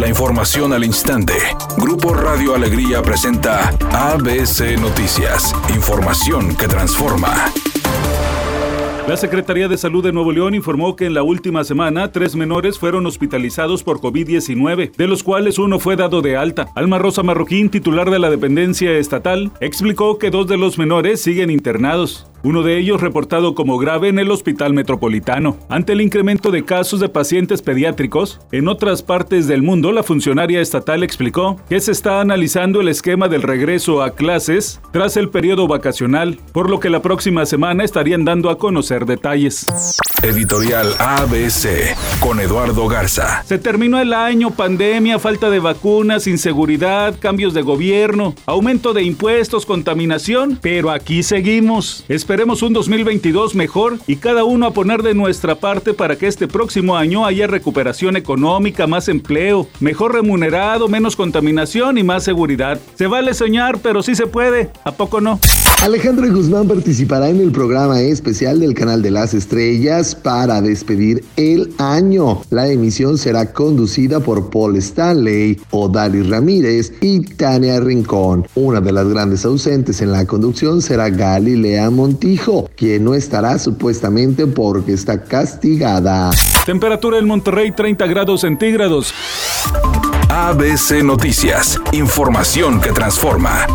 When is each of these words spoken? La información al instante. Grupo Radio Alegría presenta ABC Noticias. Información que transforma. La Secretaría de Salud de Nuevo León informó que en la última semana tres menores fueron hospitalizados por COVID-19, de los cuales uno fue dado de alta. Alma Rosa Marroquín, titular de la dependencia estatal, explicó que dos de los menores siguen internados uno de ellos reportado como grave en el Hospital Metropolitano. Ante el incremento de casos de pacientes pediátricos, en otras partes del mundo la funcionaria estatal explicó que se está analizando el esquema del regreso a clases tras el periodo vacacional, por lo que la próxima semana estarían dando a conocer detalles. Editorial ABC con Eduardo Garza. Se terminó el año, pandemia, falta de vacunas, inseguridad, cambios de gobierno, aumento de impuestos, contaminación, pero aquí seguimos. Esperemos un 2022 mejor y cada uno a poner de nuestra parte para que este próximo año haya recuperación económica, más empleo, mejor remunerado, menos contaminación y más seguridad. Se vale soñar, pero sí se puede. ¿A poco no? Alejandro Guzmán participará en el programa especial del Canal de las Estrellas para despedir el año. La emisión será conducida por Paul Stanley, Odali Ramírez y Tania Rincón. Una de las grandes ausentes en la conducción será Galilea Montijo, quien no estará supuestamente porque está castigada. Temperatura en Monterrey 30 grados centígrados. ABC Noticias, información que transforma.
La 0.00 0.08
información 0.08 0.72
al 0.72 0.82
instante. 0.82 1.34
Grupo 1.76 2.14
Radio 2.14 2.54
Alegría 2.54 3.02
presenta 3.02 3.68
ABC 3.92 4.80
Noticias. 4.80 5.54
Información 5.74 6.56
que 6.56 6.66
transforma. 6.66 7.52
La 9.06 9.18
Secretaría 9.18 9.68
de 9.68 9.76
Salud 9.76 10.02
de 10.02 10.10
Nuevo 10.10 10.32
León 10.32 10.54
informó 10.54 10.96
que 10.96 11.04
en 11.04 11.12
la 11.12 11.22
última 11.22 11.64
semana 11.64 12.12
tres 12.12 12.34
menores 12.34 12.78
fueron 12.78 13.04
hospitalizados 13.04 13.82
por 13.82 14.00
COVID-19, 14.00 14.96
de 14.96 15.06
los 15.06 15.22
cuales 15.22 15.58
uno 15.58 15.78
fue 15.78 15.96
dado 15.96 16.22
de 16.22 16.34
alta. 16.34 16.68
Alma 16.74 16.98
Rosa 16.98 17.22
Marroquín, 17.22 17.68
titular 17.68 18.10
de 18.10 18.20
la 18.20 18.30
dependencia 18.30 18.92
estatal, 18.92 19.52
explicó 19.60 20.16
que 20.16 20.30
dos 20.30 20.46
de 20.46 20.56
los 20.56 20.78
menores 20.78 21.20
siguen 21.20 21.50
internados 21.50 22.29
uno 22.42 22.62
de 22.62 22.78
ellos 22.78 23.00
reportado 23.00 23.54
como 23.54 23.78
grave 23.78 24.08
en 24.08 24.18
el 24.18 24.30
Hospital 24.30 24.72
Metropolitano. 24.72 25.56
Ante 25.68 25.92
el 25.92 26.00
incremento 26.00 26.50
de 26.50 26.64
casos 26.64 27.00
de 27.00 27.08
pacientes 27.08 27.62
pediátricos, 27.62 28.40
en 28.52 28.68
otras 28.68 29.02
partes 29.02 29.46
del 29.46 29.62
mundo 29.62 29.92
la 29.92 30.02
funcionaria 30.02 30.60
estatal 30.60 31.02
explicó 31.02 31.56
que 31.68 31.80
se 31.80 31.92
está 31.92 32.20
analizando 32.20 32.80
el 32.80 32.88
esquema 32.88 33.28
del 33.28 33.42
regreso 33.42 34.02
a 34.02 34.10
clases 34.10 34.80
tras 34.92 35.16
el 35.16 35.28
periodo 35.28 35.66
vacacional, 35.66 36.38
por 36.52 36.70
lo 36.70 36.80
que 36.80 36.90
la 36.90 37.02
próxima 37.02 37.46
semana 37.46 37.84
estarían 37.84 38.24
dando 38.24 38.50
a 38.50 38.58
conocer 38.58 39.06
detalles. 39.06 39.66
Editorial 40.22 40.94
ABC 40.98 41.96
con 42.20 42.40
Eduardo 42.40 42.86
Garza. 42.88 43.42
Se 43.46 43.58
terminó 43.58 43.98
el 43.98 44.12
año, 44.12 44.50
pandemia, 44.50 45.18
falta 45.18 45.48
de 45.48 45.60
vacunas, 45.60 46.26
inseguridad, 46.26 47.14
cambios 47.18 47.54
de 47.54 47.62
gobierno, 47.62 48.34
aumento 48.44 48.92
de 48.92 49.02
impuestos, 49.02 49.64
contaminación, 49.64 50.58
pero 50.60 50.90
aquí 50.90 51.22
seguimos. 51.22 52.04
Esperemos 52.08 52.62
un 52.62 52.74
2022 52.74 53.54
mejor 53.54 53.98
y 54.06 54.16
cada 54.16 54.44
uno 54.44 54.66
a 54.66 54.74
poner 54.74 55.02
de 55.02 55.14
nuestra 55.14 55.54
parte 55.54 55.94
para 55.94 56.16
que 56.16 56.26
este 56.26 56.46
próximo 56.46 56.98
año 56.98 57.24
haya 57.24 57.46
recuperación 57.46 58.16
económica, 58.16 58.86
más 58.86 59.08
empleo, 59.08 59.68
mejor 59.80 60.12
remunerado, 60.12 60.86
menos 60.88 61.16
contaminación 61.16 61.96
y 61.96 62.02
más 62.02 62.24
seguridad. 62.24 62.78
Se 62.94 63.06
vale 63.06 63.32
soñar, 63.32 63.78
pero 63.78 64.02
sí 64.02 64.14
se 64.14 64.26
puede. 64.26 64.70
¿A 64.84 64.92
poco 64.92 65.22
no? 65.22 65.40
Alejandro 65.82 66.30
Guzmán 66.30 66.68
participará 66.68 67.30
en 67.30 67.40
el 67.40 67.52
programa 67.52 68.02
especial 68.02 68.60
del 68.60 68.74
Canal 68.74 69.00
de 69.00 69.10
las 69.10 69.32
Estrellas 69.32 70.14
para 70.14 70.60
despedir 70.60 71.24
el 71.36 71.72
año. 71.78 72.42
La 72.50 72.68
emisión 72.68 73.16
será 73.16 73.50
conducida 73.50 74.20
por 74.20 74.50
Paul 74.50 74.76
Stanley, 74.76 75.58
Odali 75.70 76.22
Ramírez 76.22 76.92
y 77.00 77.20
Tania 77.20 77.80
Rincón. 77.80 78.46
Una 78.56 78.82
de 78.82 78.92
las 78.92 79.08
grandes 79.08 79.46
ausentes 79.46 80.02
en 80.02 80.12
la 80.12 80.26
conducción 80.26 80.82
será 80.82 81.08
Galilea 81.08 81.88
Montijo, 81.88 82.68
quien 82.76 83.04
no 83.04 83.14
estará 83.14 83.58
supuestamente 83.58 84.46
porque 84.46 84.92
está 84.92 85.24
castigada. 85.24 86.30
Temperatura 86.66 87.16
en 87.16 87.26
Monterrey 87.26 87.72
30 87.72 88.06
grados 88.06 88.42
centígrados. 88.42 89.14
ABC 90.28 91.02
Noticias, 91.02 91.80
información 91.92 92.82
que 92.82 92.92
transforma. 92.92 93.66